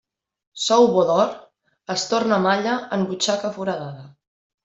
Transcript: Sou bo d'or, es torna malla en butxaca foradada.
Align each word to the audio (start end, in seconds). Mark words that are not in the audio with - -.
Sou 0.67 0.85
bo 0.95 1.03
d'or, 1.09 1.33
es 1.95 2.07
torna 2.13 2.41
malla 2.47 2.73
en 2.97 3.05
butxaca 3.11 3.55
foradada. 3.59 4.09